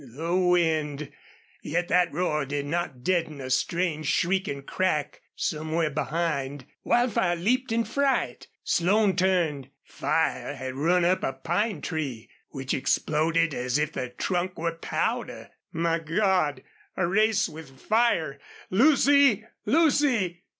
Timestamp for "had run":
10.55-11.05